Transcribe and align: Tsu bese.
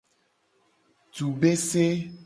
Tsu 1.13 1.25
bese. 1.41 1.85